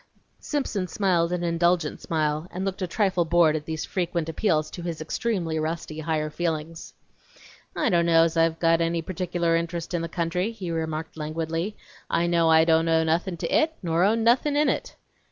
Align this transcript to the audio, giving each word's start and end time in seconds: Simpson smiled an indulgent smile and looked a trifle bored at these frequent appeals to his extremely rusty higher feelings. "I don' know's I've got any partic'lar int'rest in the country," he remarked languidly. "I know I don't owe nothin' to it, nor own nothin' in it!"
Simpson 0.39 0.87
smiled 0.87 1.31
an 1.31 1.43
indulgent 1.43 2.01
smile 2.01 2.47
and 2.49 2.65
looked 2.65 2.81
a 2.81 2.87
trifle 2.87 3.23
bored 3.23 3.55
at 3.55 3.67
these 3.67 3.85
frequent 3.85 4.27
appeals 4.29 4.71
to 4.71 4.81
his 4.81 4.99
extremely 4.99 5.59
rusty 5.59 5.99
higher 5.99 6.31
feelings. 6.31 6.95
"I 7.75 7.91
don' 7.91 8.07
know's 8.07 8.35
I've 8.35 8.57
got 8.57 8.81
any 8.81 9.03
partic'lar 9.03 9.55
int'rest 9.55 9.93
in 9.93 10.01
the 10.01 10.09
country," 10.09 10.51
he 10.53 10.71
remarked 10.71 11.17
languidly. 11.17 11.77
"I 12.09 12.25
know 12.25 12.49
I 12.49 12.65
don't 12.65 12.87
owe 12.89 13.03
nothin' 13.03 13.37
to 13.37 13.55
it, 13.55 13.75
nor 13.83 14.03
own 14.03 14.23
nothin' 14.23 14.55
in 14.55 14.69
it!" 14.69 14.95